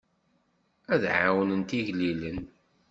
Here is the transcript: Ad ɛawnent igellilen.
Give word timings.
Ad 0.93 1.03
ɛawnent 1.15 1.75
igellilen. 1.79 2.39